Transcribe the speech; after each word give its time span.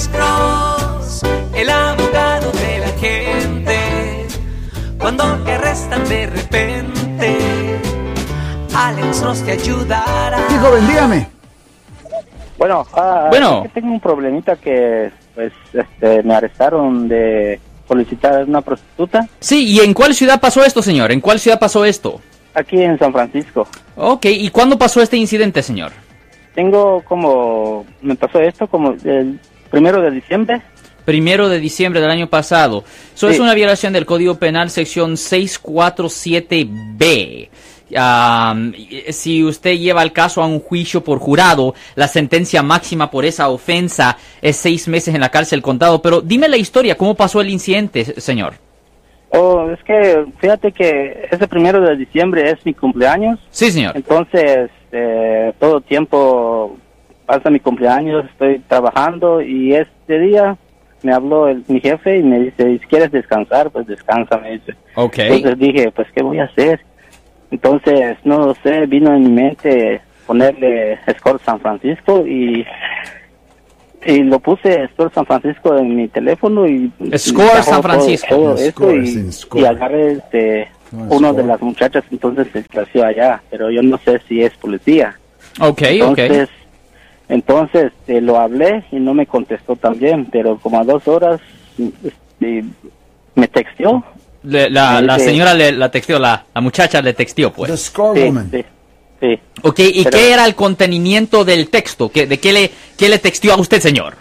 Alex 0.00 0.08
Cross, 0.16 1.22
el 1.54 1.68
abogado 1.68 2.50
de 2.52 2.78
la 2.78 2.88
gente. 2.98 4.26
Cuando 4.98 5.24
te 5.44 5.52
arrestan 5.52 6.08
de 6.08 6.26
repente, 6.26 7.38
Alex 8.74 9.20
Cross 9.20 9.42
te 9.44 9.52
ayudará. 9.52 10.38
Sí, 10.48 10.56
joven, 10.56 10.88
dígame. 10.88 11.26
Bueno, 12.56 12.86
ah, 12.94 13.26
Bueno. 13.28 13.58
es 13.58 13.72
que 13.72 13.80
tengo 13.80 13.92
un 13.92 14.00
problemita 14.00 14.56
que 14.56 15.10
pues 15.34 15.52
este, 15.74 16.22
me 16.22 16.34
arrestaron 16.34 17.06
de 17.06 17.60
solicitar 17.86 18.40
a 18.40 18.44
una 18.44 18.62
prostituta 18.62 19.28
Sí, 19.38 19.66
¿y 19.66 19.80
en 19.80 19.92
cuál 19.92 20.14
ciudad 20.14 20.40
pasó 20.40 20.64
esto, 20.64 20.80
señor? 20.80 21.12
¿En 21.12 21.20
cuál 21.20 21.38
ciudad 21.38 21.58
pasó 21.58 21.84
esto? 21.84 22.22
aquí 22.54 22.80
en 22.82 22.98
San 22.98 23.12
Francisco. 23.12 23.68
Ok, 23.96 24.24
¿y 24.24 24.48
cuándo 24.48 24.78
pasó 24.78 25.02
este 25.02 25.18
incidente, 25.18 25.62
señor? 25.62 25.92
Tengo 26.54 27.02
como, 27.04 27.84
me 28.00 28.14
pasó 28.14 28.40
esto 28.40 28.66
como 28.66 28.92
el 29.04 29.38
primero 29.70 30.00
de 30.02 30.10
diciembre. 30.10 30.60
Primero 31.04 31.48
de 31.48 31.58
diciembre 31.58 32.00
del 32.00 32.10
año 32.10 32.28
pasado. 32.28 32.84
Eso 33.14 33.28
es 33.28 33.40
una 33.40 33.54
violación 33.54 33.92
del 33.92 34.06
Código 34.06 34.36
Penal, 34.36 34.70
sección 34.70 35.16
647B. 35.16 37.48
Am, 37.96 38.72
y- 38.76 39.12
si 39.12 39.42
usted 39.42 39.76
lleva 39.76 40.02
el 40.04 40.12
caso 40.12 40.40
a 40.42 40.46
un 40.46 40.60
juicio 40.60 41.02
por 41.02 41.18
jurado, 41.18 41.74
la 41.96 42.06
sentencia 42.06 42.62
máxima 42.62 43.10
por 43.10 43.24
esa 43.24 43.48
ofensa 43.48 44.16
es 44.40 44.56
seis 44.56 44.86
meses 44.86 45.12
en 45.14 45.20
la 45.20 45.30
cárcel 45.30 45.60
contado. 45.62 46.00
Pero 46.00 46.20
dime 46.20 46.48
la 46.48 46.56
historia, 46.56 46.96
¿cómo 46.96 47.16
pasó 47.16 47.40
el 47.40 47.50
incidente, 47.50 48.04
señor? 48.20 48.54
Oh, 49.30 49.68
es 49.70 49.82
que 49.84 50.24
fíjate 50.40 50.70
que 50.72 51.26
ese 51.30 51.48
primero 51.48 51.80
de 51.80 51.96
diciembre 51.96 52.48
es 52.50 52.64
mi 52.64 52.74
cumpleaños. 52.74 53.40
Sí, 53.50 53.70
señor. 53.72 53.96
Entonces, 53.96 54.70
eh, 54.92 55.52
todo 55.58 55.80
tiempo 55.80 56.76
pasa 57.30 57.48
mi 57.48 57.60
cumpleaños, 57.60 58.24
estoy 58.24 58.58
trabajando 58.66 59.40
y 59.40 59.72
este 59.72 60.18
día 60.18 60.56
me 61.02 61.12
habló 61.12 61.46
el- 61.46 61.62
mi 61.68 61.78
jefe 61.80 62.18
y 62.18 62.22
me 62.24 62.40
dice, 62.40 62.78
si 62.80 62.86
quieres 62.88 63.12
descansar, 63.12 63.70
pues 63.70 63.86
descansa, 63.86 64.36
me 64.38 64.52
dice. 64.52 64.74
Ok. 64.96 65.18
Entonces 65.18 65.58
dije, 65.60 65.92
pues, 65.92 66.08
¿qué 66.12 66.22
voy 66.24 66.40
a 66.40 66.44
hacer? 66.44 66.80
Entonces, 67.52 68.16
no 68.24 68.46
lo 68.46 68.54
sé, 68.64 68.84
vino 68.86 69.14
en 69.14 69.22
mi 69.22 69.30
mente 69.30 70.00
ponerle 70.26 70.98
Score 71.18 71.40
San 71.44 71.60
Francisco 71.60 72.26
y, 72.26 72.66
y 74.04 74.22
lo 74.24 74.40
puse 74.40 74.88
Score 74.88 75.12
San 75.14 75.24
Francisco 75.26 75.76
en 75.78 75.94
mi 75.94 76.08
teléfono 76.08 76.66
y... 76.66 76.90
Score 77.16 77.62
San 77.62 77.82
Francisco. 77.82 78.26
Todo, 78.28 78.40
todo 78.40 78.54
No, 78.54 78.60
esto 78.60 78.82
Score, 78.82 78.96
y, 79.04 79.32
Score. 79.32 79.60
y 79.62 79.64
agarré 79.66 80.12
este, 80.14 80.68
No, 80.90 81.04
uno 81.04 81.28
Score. 81.30 81.36
de 81.36 81.44
las 81.44 81.60
muchachas, 81.62 82.04
entonces 82.10 82.48
se 82.52 82.64
creció 82.64 83.04
allá, 83.04 83.40
pero 83.50 83.70
yo 83.70 83.82
no 83.82 83.98
sé 83.98 84.20
si 84.28 84.42
es 84.42 84.52
policía. 84.56 85.16
Ok, 85.60 85.82
ok. 86.02 86.18
Entonces, 87.30 87.92
este, 88.00 88.20
lo 88.20 88.38
hablé 88.38 88.84
y 88.92 88.96
no 88.96 89.14
me 89.14 89.24
contestó 89.26 89.76
también, 89.76 90.26
pero 90.30 90.58
como 90.58 90.78
a 90.80 90.84
dos 90.84 91.06
horas 91.08 91.40
este, 91.78 92.64
me 93.34 93.48
texteó. 93.48 94.04
Le- 94.42 94.68
la, 94.68 95.00
la 95.00 95.18
señora 95.18 95.54
le 95.54 95.72
la 95.72 95.90
texteó, 95.90 96.18
la, 96.18 96.44
la 96.54 96.60
muchacha 96.60 97.00
le 97.00 97.14
texteó, 97.14 97.50
The 97.50 97.56
pues. 97.56 97.80
Score 97.84 98.18
Sí, 98.18 98.24
Woman. 98.26 98.50
sí, 98.50 98.64
sí. 99.20 99.38
Ok, 99.62 99.78
¿y 99.78 100.04
Pero- 100.04 100.10
qué 100.18 100.32
era 100.32 100.44
el 100.44 100.54
contenimiento 100.54 101.44
del 101.44 101.70
texto? 101.70 102.10
¿Qué, 102.10 102.26
¿De 102.26 102.38
qué 102.38 102.52
le, 102.52 102.70
qué 102.98 103.08
le 103.08 103.18
texteó 103.18 103.52
a 103.54 103.60
usted, 103.60 103.80
señor? 103.80 104.14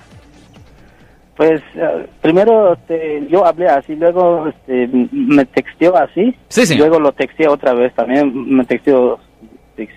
Pues 1.35 1.61
eh, 1.75 2.05
primero 2.21 2.73
este, 2.73 3.25
yo 3.31 3.45
hablé 3.45 3.69
así, 3.69 3.95
luego 3.95 4.49
este, 4.49 4.89
me 5.11 5.45
texteó 5.45 5.95
así, 5.97 6.35
Sí, 6.49 6.65
señor. 6.65 6.87
luego 6.89 6.99
lo 7.01 7.13
texteé 7.13 7.47
otra 7.47 7.73
vez 7.73 7.93
también, 7.95 8.31
me 8.55 8.65
texteó 8.65 9.17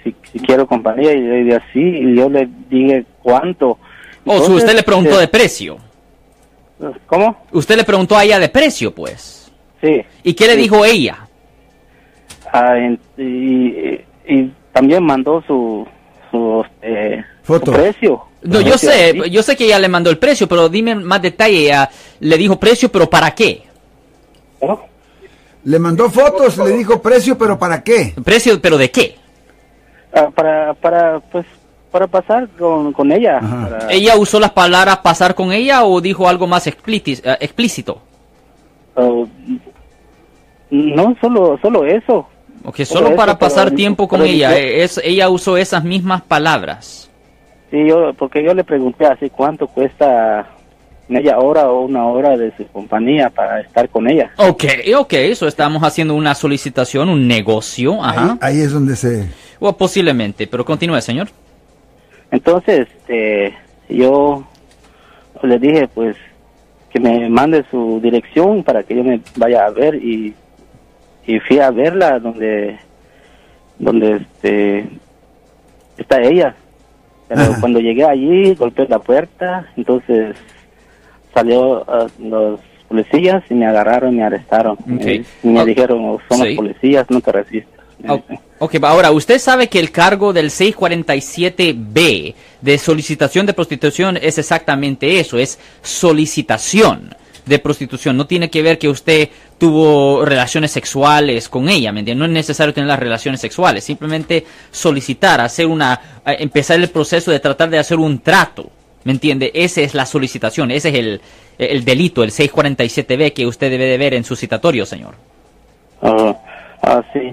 si, 0.04 0.10
si- 0.10 0.16
si 0.32 0.38
quiero 0.40 0.66
compañía 0.66 1.12
y 1.12 1.20
le 1.20 1.44
dije 1.44 1.56
así 1.56 1.80
y 1.80 2.16
yo 2.16 2.28
le 2.28 2.48
dije 2.70 3.04
cuánto. 3.22 3.78
O 4.24 4.36
usted 4.52 4.74
le 4.74 4.82
preguntó 4.82 5.16
eh, 5.18 5.22
de 5.22 5.28
precio. 5.28 5.78
¿Cómo? 7.06 7.44
Usted 7.52 7.76
le 7.76 7.84
preguntó 7.84 8.16
a 8.16 8.24
ella 8.24 8.38
de 8.38 8.48
precio, 8.48 8.92
pues. 8.94 9.50
Sí. 9.80 10.02
¿Y 10.24 10.34
qué 10.34 10.46
le 10.46 10.54
Sí. 10.54 10.60
dijo 10.62 10.84
ella? 10.84 11.26
Ah, 12.52 12.76
en- 12.76 12.98
y, 13.16 14.00
y 14.32 14.52
también 14.72 15.02
mandó 15.04 15.42
su, 15.46 15.86
su, 16.30 16.64
este, 16.80 17.24
Foto. 17.42 17.66
su 17.66 17.72
precio. 17.72 18.22
No, 18.42 18.60
yo 18.60 18.70
precio 18.70 18.90
sé, 18.90 19.10
así. 19.20 19.30
yo 19.30 19.42
sé 19.42 19.56
que 19.56 19.64
ella 19.66 19.78
le 19.78 19.88
mandó 19.88 20.10
el 20.10 20.18
precio, 20.18 20.48
pero 20.48 20.68
dime 20.68 20.94
más 20.96 21.22
detalle. 21.22 21.64
Ella 21.66 21.88
le 22.20 22.36
dijo 22.36 22.58
precio, 22.58 22.90
pero 22.90 23.08
¿para 23.08 23.32
qué? 23.32 23.62
¿No? 24.60 24.80
Le 25.64 25.78
mandó 25.78 26.10
fotos, 26.10 26.58
le 26.58 26.76
dijo 26.76 27.00
precio, 27.00 27.38
pero 27.38 27.56
¿para 27.56 27.84
qué? 27.84 28.14
Precio, 28.24 28.60
pero 28.60 28.76
¿de 28.76 28.90
qué? 28.90 29.16
Ah, 30.14 30.28
para, 30.34 30.74
para, 30.74 31.20
pues, 31.20 31.46
para 31.90 32.06
pasar 32.06 32.48
con, 32.58 32.92
con 32.92 33.10
ella. 33.12 33.40
Para- 33.40 33.86
¿Ella 33.90 34.16
usó 34.16 34.38
las 34.40 34.50
palabras 34.52 34.98
pasar 34.98 35.34
con 35.34 35.52
ella 35.52 35.84
o 35.84 36.00
dijo 36.00 36.28
algo 36.28 36.46
más 36.46 36.66
eh, 36.66 36.74
explícito? 37.40 38.00
Oh, 38.94 39.26
no, 40.70 41.16
solo, 41.20 41.58
solo 41.60 41.84
eso. 41.84 42.26
Ok, 42.64 42.80
solo 42.84 43.08
eso, 43.08 43.16
para 43.16 43.38
pasar 43.38 43.70
tiempo 43.72 44.06
con 44.08 44.22
ella. 44.22 44.56
eh, 44.56 44.84
Es, 44.84 45.00
ella 45.02 45.28
usó 45.28 45.56
esas 45.56 45.84
mismas 45.84 46.22
palabras. 46.22 47.10
Sí, 47.70 47.78
yo, 47.88 48.12
porque 48.14 48.42
yo 48.44 48.54
le 48.54 48.64
pregunté 48.64 49.06
así 49.06 49.30
cuánto 49.30 49.66
cuesta 49.66 50.46
media 51.08 51.38
hora 51.38 51.70
o 51.70 51.84
una 51.86 52.06
hora 52.06 52.36
de 52.36 52.54
su 52.56 52.66
compañía 52.68 53.28
para 53.30 53.60
estar 53.60 53.88
con 53.88 54.08
ella. 54.08 54.30
Ok, 54.36 54.64
ok, 54.96 55.12
eso 55.14 55.46
estamos 55.48 55.82
haciendo 55.82 56.14
una 56.14 56.34
solicitación, 56.34 57.08
un 57.08 57.26
negocio, 57.26 58.02
ajá. 58.02 58.38
Ahí, 58.40 58.56
ahí 58.56 58.60
es 58.62 58.72
donde 58.72 58.94
se... 58.96 59.26
O 59.64 59.76
posiblemente, 59.76 60.48
pero 60.48 60.64
continúe, 60.64 61.00
señor. 61.00 61.28
Entonces, 62.32 62.88
este, 62.98 63.54
yo 63.88 64.44
le 65.42 65.58
dije, 65.60 65.86
pues, 65.86 66.16
que 66.90 66.98
me 66.98 67.28
mande 67.28 67.64
su 67.70 68.00
dirección 68.02 68.64
para 68.64 68.82
que 68.82 68.96
yo 68.96 69.04
me 69.04 69.20
vaya 69.36 69.64
a 69.66 69.70
ver 69.70 69.94
y, 69.94 70.34
y 71.26 71.38
fui 71.40 71.60
a 71.60 71.70
verla 71.70 72.18
donde, 72.18 72.76
donde, 73.78 74.16
este, 74.16 74.86
está 75.96 76.20
ella. 76.20 76.56
Pero 77.28 77.42
Ajá. 77.42 77.60
cuando 77.60 77.78
llegué 77.78 78.04
allí, 78.04 78.54
golpeé 78.56 78.88
la 78.88 78.98
puerta, 78.98 79.68
entonces 79.76 80.34
salió 81.32 81.84
ah, 81.88 82.08
los 82.18 82.60
policías 82.88 83.42
y 83.48 83.54
me 83.54 83.66
agarraron 83.66 84.12
y 84.12 84.16
me 84.16 84.24
arrestaron. 84.24 84.72
Ok. 84.72 84.86
Me, 84.88 85.24
me 85.44 85.60
Ah, 85.60 85.64
dijeron, 85.64 86.00
"Oh, 86.04 86.18
somos 86.28 86.48
sí. 86.48 86.54
policías, 86.56 87.08
no 87.10 87.20
te 87.20 87.30
resistas. 87.30 87.81
Ok, 88.58 88.76
ahora, 88.82 89.10
usted 89.10 89.38
sabe 89.38 89.68
que 89.68 89.80
el 89.80 89.90
cargo 89.90 90.32
del 90.32 90.50
647B 90.50 92.34
de 92.60 92.78
solicitación 92.78 93.44
de 93.44 93.54
prostitución 93.54 94.16
es 94.22 94.38
exactamente 94.38 95.18
eso, 95.18 95.36
es 95.36 95.58
solicitación 95.82 97.14
de 97.44 97.58
prostitución. 97.58 98.16
No 98.16 98.26
tiene 98.26 98.50
que 98.50 98.62
ver 98.62 98.78
que 98.78 98.88
usted 98.88 99.30
tuvo 99.58 100.24
relaciones 100.24 100.70
sexuales 100.70 101.48
con 101.48 101.68
ella, 101.68 101.92
¿me 101.92 102.00
entiende? 102.00 102.20
No 102.20 102.26
es 102.26 102.32
necesario 102.32 102.72
tener 102.72 102.88
las 102.88 102.98
relaciones 102.98 103.40
sexuales, 103.40 103.84
simplemente 103.84 104.44
solicitar, 104.70 105.40
hacer 105.40 105.66
una, 105.66 106.20
eh, 106.24 106.36
empezar 106.38 106.78
el 106.78 106.88
proceso 106.88 107.30
de 107.30 107.40
tratar 107.40 107.68
de 107.68 107.78
hacer 107.78 107.98
un 107.98 108.20
trato, 108.20 108.70
¿me 109.04 109.12
entiende? 109.12 109.50
Esa 109.54 109.80
es 109.80 109.94
la 109.94 110.06
solicitación, 110.06 110.70
ese 110.70 110.90
es 110.90 110.94
el, 110.94 111.20
el 111.58 111.84
delito, 111.84 112.22
el 112.22 112.30
647B 112.30 113.32
que 113.32 113.46
usted 113.46 113.70
debe 113.70 113.86
de 113.86 113.98
ver 113.98 114.14
en 114.14 114.24
su 114.24 114.36
citatorio, 114.36 114.86
señor. 114.86 115.14
Ah, 116.00 116.36
ah, 116.82 117.02
sí. 117.12 117.32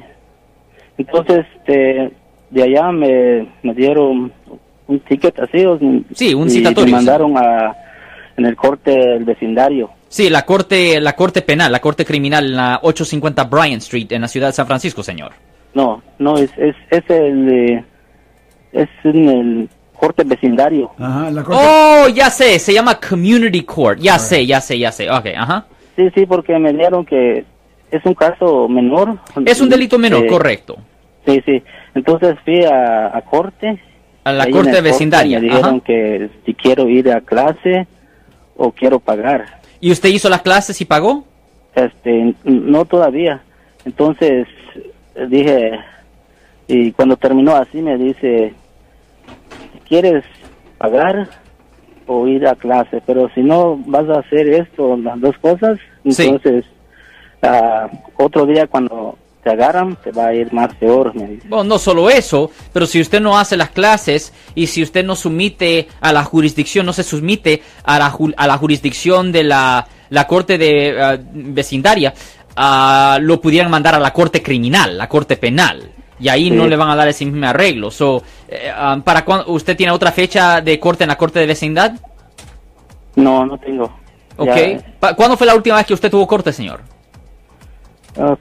Entonces, 0.99 1.45
este, 1.57 2.11
de 2.51 2.63
allá 2.63 2.91
me, 2.91 3.47
me 3.63 3.73
dieron 3.73 4.31
un 4.87 4.99
ticket 5.01 5.39
así. 5.39 5.65
o- 5.65 5.79
Sí, 6.13 6.33
un 6.33 6.47
y 6.47 6.51
citatorio, 6.51 6.85
Me 6.85 6.91
mandaron 6.91 7.35
a, 7.37 7.75
en 8.37 8.45
el 8.45 8.55
corte 8.55 8.91
del 8.91 9.23
vecindario. 9.23 9.89
Sí, 10.09 10.29
la 10.29 10.43
corte, 10.45 10.99
la 10.99 11.15
corte 11.15 11.41
penal, 11.41 11.71
la 11.71 11.79
corte 11.79 12.03
criminal 12.05 12.45
en 12.45 12.55
la 12.55 12.79
850 12.83 13.43
Bryant 13.45 13.81
Street 13.81 14.11
en 14.11 14.21
la 14.21 14.27
ciudad 14.27 14.47
de 14.47 14.53
San 14.53 14.67
Francisco, 14.67 15.01
señor. 15.03 15.31
No, 15.73 16.01
no, 16.17 16.37
es, 16.37 16.49
es, 16.57 16.75
es 16.89 17.03
el, 17.09 17.83
es 18.73 18.89
en 19.03 19.29
el 19.29 19.69
corte 19.93 20.23
vecindario. 20.23 20.91
Ajá, 20.97 21.29
la 21.31 21.43
corte... 21.43 21.61
Oh, 21.63 22.07
ya 22.09 22.29
sé, 22.29 22.57
se 22.59 22.73
llama 22.73 22.99
Community 22.99 23.63
Court. 23.63 23.99
Ya 23.99 24.17
sé, 24.17 24.45
ya 24.45 24.59
sé, 24.61 24.79
ya 24.79 24.91
sé. 24.91 25.09
Ok, 25.09 25.27
ajá. 25.37 25.65
Sí, 25.95 26.09
sí, 26.15 26.25
porque 26.25 26.57
me 26.57 26.73
dieron 26.73 27.05
que 27.05 27.45
es 27.91 28.05
un 28.05 28.13
caso 28.15 28.67
menor. 28.67 29.17
Es 29.45 29.61
un 29.61 29.69
delito 29.69 29.99
menor, 29.99 30.23
Eh, 30.23 30.27
correcto. 30.27 30.77
Sí, 31.29 31.41
sí. 31.45 31.63
Entonces 31.95 32.35
fui 32.43 32.63
a, 32.65 33.15
a 33.15 33.21
corte. 33.21 33.79
A 34.23 34.31
la 34.33 34.49
corte 34.49 34.81
vecindaria. 34.81 35.39
Me 35.39 35.45
dijeron 35.45 35.75
Ajá. 35.75 35.83
que 35.85 36.29
si 36.45 36.53
quiero 36.53 36.89
ir 36.89 37.11
a 37.11 37.21
clase 37.21 37.87
o 38.57 38.71
quiero 38.71 38.99
pagar. 38.99 39.45
¿Y 39.79 39.91
usted 39.91 40.09
hizo 40.09 40.29
las 40.29 40.41
clases 40.41 40.79
y 40.81 40.85
pagó? 40.85 41.23
Este, 41.75 42.33
no 42.43 42.85
todavía. 42.85 43.41
Entonces 43.85 44.47
dije, 45.29 45.71
y 46.67 46.91
cuando 46.91 47.15
terminó 47.15 47.55
así 47.55 47.81
me 47.81 47.97
dice, 47.97 48.53
¿quieres 49.87 50.23
pagar 50.77 51.29
o 52.07 52.27
ir 52.27 52.45
a 52.47 52.55
clase? 52.55 53.01
Pero 53.05 53.29
si 53.33 53.41
no 53.41 53.77
vas 53.85 54.07
a 54.09 54.19
hacer 54.19 54.47
esto, 54.49 54.97
las 54.97 55.19
dos 55.21 55.37
cosas, 55.37 55.79
Sí. 56.09 56.23
entonces 56.27 56.65
ah, 57.43 57.87
otro 58.17 58.45
día 58.45 58.67
cuando 58.67 59.17
te 59.43 59.49
agarran, 59.51 59.95
te 60.03 60.11
va 60.11 60.27
a 60.27 60.33
ir 60.33 60.51
más 60.53 60.73
peor, 60.75 61.15
me 61.15 61.25
dice. 61.27 61.47
Bueno, 61.47 61.63
no 61.63 61.79
solo 61.79 62.09
eso, 62.09 62.51
pero 62.73 62.85
si 62.85 62.99
usted 62.99 63.21
no 63.21 63.37
hace 63.39 63.55
las 63.55 63.69
clases 63.69 64.33
y 64.55 64.67
si 64.67 64.83
usted 64.83 65.03
no 65.05 65.15
sumite 65.15 65.87
a 66.01 66.11
la 66.11 66.23
jurisdicción, 66.25 66.85
no 66.85 66.93
se 66.93 67.03
sumite 67.03 67.61
a 67.83 67.97
la, 67.99 68.11
ju- 68.11 68.33
a 68.35 68.47
la 68.47 68.57
jurisdicción 68.57 69.31
de 69.31 69.43
la, 69.45 69.87
la 70.09 70.27
corte 70.27 70.57
de 70.57 71.01
ah, 71.01 71.17
vecindaria, 71.31 72.13
ah, 72.55 73.17
lo 73.21 73.39
pudieran 73.39 73.71
mandar 73.71 73.95
a 73.95 73.99
la 73.99 74.11
corte 74.11 74.43
criminal, 74.43 74.97
la 74.97 75.07
corte 75.07 75.37
penal. 75.37 75.91
Y 76.19 76.27
ahí 76.27 76.49
Sí. 76.49 76.51
no 76.51 76.67
le 76.67 76.75
van 76.75 76.89
a 76.89 76.97
dar 76.97 77.07
ese 77.07 77.23
mismo 77.25 77.47
arreglo. 77.47 77.89
So, 77.91 78.21
eh, 78.49 78.69
ah, 78.75 78.99
¿para 79.01 79.23
cuándo- 79.23 79.49
¿Usted 79.53 79.77
tiene 79.77 79.93
otra 79.93 80.11
fecha 80.11 80.59
de 80.59 80.77
corte 80.77 81.05
en 81.05 81.07
la 81.09 81.17
corte 81.17 81.39
de 81.39 81.45
vecindad? 81.45 81.93
No, 83.15 83.45
no 83.45 83.57
tengo. 83.57 83.85
Ok. 84.35 84.47
Ya, 85.01 85.15
¿Cuándo 85.15 85.37
fue 85.37 85.47
la 85.47 85.55
última 85.55 85.77
vez 85.77 85.85
que 85.85 85.93
usted 85.93 86.11
tuvo 86.11 86.27
corte, 86.27 86.51
señor? 86.51 86.81
ah, 88.17 88.35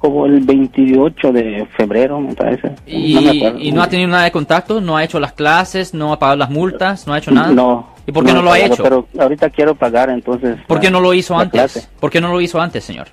como 0.00 0.24
el 0.24 0.40
28 0.40 1.32
de 1.32 1.68
febrero, 1.76 2.20
me 2.20 2.34
parece. 2.34 2.72
Y 2.86 3.14
no 3.14 3.20
me 3.20 3.30
acuerdo. 3.30 3.58
y 3.58 3.70
no 3.70 3.82
ha 3.82 3.88
tenido 3.88 4.08
nada 4.08 4.24
de 4.24 4.32
contacto, 4.32 4.80
no 4.80 4.96
ha 4.96 5.04
hecho 5.04 5.20
las 5.20 5.34
clases, 5.34 5.92
no 5.92 6.12
ha 6.12 6.18
pagado 6.18 6.38
las 6.38 6.50
multas, 6.50 7.06
no 7.06 7.12
ha 7.12 7.18
hecho 7.18 7.30
nada. 7.30 7.52
No. 7.52 7.90
¿Y 8.06 8.12
por 8.12 8.24
qué 8.24 8.32
no, 8.32 8.40
lo 8.40 8.50
ha 8.50 8.58
hecho? 8.58 8.82
Pero 8.82 9.06
ahorita 9.18 9.50
quiero 9.50 9.74
pagar, 9.74 10.08
entonces. 10.08 10.56
¿Por 10.66 10.80
qué 10.80 10.90
no 10.90 11.00
lo 11.00 11.12
hizo 11.12 11.36
antes? 11.36 11.52
clase. 11.52 11.88
¿Por 12.00 12.10
qué 12.10 12.20
no 12.20 12.32
lo 12.32 12.40
hizo 12.40 12.58
antes, 12.58 12.82
señor? 12.82 13.08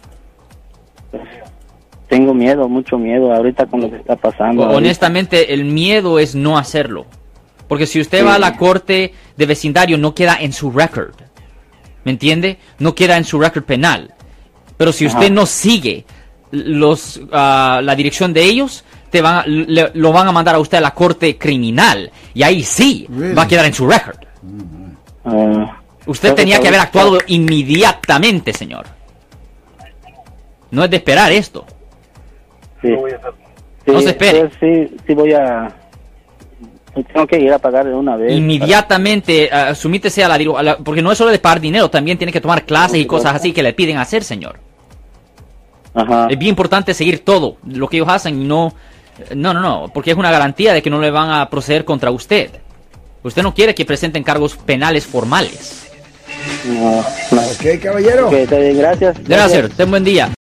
Tengo 2.08 2.34
miedo, 2.34 2.70
mucho 2.70 2.98
miedo 2.98 3.34
ahorita 3.34 3.66
con 3.66 3.82
lo 3.82 3.92
que 3.92 3.98
está 3.98 4.16
pasando. 4.16 4.64
Ahorita. 4.64 4.78
Honestamente, 4.78 5.54
el 5.54 5.66
miedo 5.66 6.20
es 6.20 6.36
no 6.36 6.58
hacerlo. 6.58 7.06
Porque 7.68 7.86
si 7.86 8.00
usted 8.00 8.26
va 8.26 8.36
a 8.36 8.40
la 8.40 8.56
corte 8.56 9.14
de 9.36 9.46
vecindario, 9.46 9.98
no 9.98 10.16
queda 10.16 10.38
en 10.40 10.54
su 10.54 10.72
record. 10.72 11.16
¿Me 12.06 12.12
entiende? 12.12 12.60
No 12.80 12.96
queda 12.96 13.18
en 13.18 13.26
su 13.26 13.40
record 13.40 13.66
penal. 13.66 14.14
Pero 14.78 14.94
si 14.94 15.06
usted 15.06 15.26
Ajá. 15.26 15.34
no 15.34 15.46
sigue 15.46 16.06
los, 16.52 17.20
ah, 17.32 17.82
la 17.84 17.96
dirección 17.96 18.34
de 18.34 18.44
ellos, 18.44 18.84
te 19.10 19.22
van 19.22 19.36
a- 19.40 19.44
le- 19.48 19.92
lo 19.94 20.12
van 20.12 20.28
a 20.28 20.32
mandar 20.32 20.56
a 20.56 20.60
usted 20.60 20.78
a 20.78 20.82
la 20.82 20.92
corte 20.94 21.38
criminal. 21.38 22.12
Y 22.34 22.44
ahí 22.44 22.64
sí 22.64 23.08
Really? 23.10 23.34
va 23.36 23.44
a 23.44 23.48
quedar 23.48 23.66
en 23.66 23.74
su 23.74 23.88
record. 23.88 24.18
Ah, 25.26 25.80
Usted 26.06 26.34
tenía 26.36 26.60
que 26.60 26.68
haber 26.70 26.80
actuado 26.80 27.18
inmediatamente, 27.28 28.54
señor. 28.54 28.86
No 30.72 30.84
es 30.84 30.90
de 30.90 30.98
esperar 30.98 31.32
esto. 31.32 31.66
sí. 32.82 32.90
No 33.86 34.00
Sí, 34.00 34.04
se 34.04 34.10
espere. 34.10 34.46
pues, 34.48 34.54
sí, 34.90 34.98
sí 35.08 35.14
voy 35.14 35.32
a... 35.32 35.74
Tengo 37.14 37.26
que 37.28 37.40
ir 37.40 37.54
a 37.54 37.58
pagar 37.60 37.86
de 37.86 37.94
una 37.94 38.18
vez. 38.18 38.34
Inmediatamente, 38.34 39.50
ah, 39.52 39.74
sumítese 39.74 40.24
a 40.26 40.28
la, 40.28 40.36
a 40.36 40.64
la- 40.64 40.78
Porque 40.78 41.02
no 41.02 41.10
es 41.12 41.18
solo 41.18 41.32
de 41.32 41.40
pagar 41.40 41.62
dinero, 41.62 41.90
también 41.90 42.18
tiene 42.18 42.34
que 42.34 42.42
tomar 42.42 42.66
clases 42.66 42.98
y 43.00 43.06
cosas 43.06 43.36
así 43.36 43.54
que 43.54 43.64
le 43.64 43.72
piden 43.74 43.98
hacer, 43.98 44.24
señor. 44.26 44.60
Ajá. 45.98 46.28
Es 46.30 46.38
bien 46.38 46.50
importante 46.50 46.94
seguir 46.94 47.26
todo 47.26 47.58
lo 47.68 47.88
que 47.88 47.98
ellos 47.98 48.10
hacen 48.10 48.42
y 48.42 48.46
no... 48.46 48.74
No, 49.36 49.52
no, 49.52 49.62
no, 49.62 49.92
porque 49.92 50.12
es 50.12 50.18
una 50.18 50.30
garantía 50.30 50.74
de 50.74 50.84
que 50.84 50.92
no 50.92 51.00
le 51.00 51.10
van 51.10 51.32
a 51.32 51.50
proceder 51.50 51.86
contra 51.86 52.12
usted. 52.12 52.52
Usted 53.24 53.42
no 53.42 53.54
quiere 53.54 53.74
que 53.74 53.84
presenten 53.84 54.24
cargos 54.24 54.56
penales 54.56 55.08
formales. 55.08 55.88
No, 56.68 57.04
no. 57.32 57.42
Ok, 57.42 57.82
caballero. 57.82 58.28
Ok, 58.28 58.34
está 58.34 58.58
bien, 58.58 58.78
gracias. 58.78 59.18
Gracias, 59.24 59.72
ten 59.72 59.90
buen 59.90 60.04
día. 60.04 60.37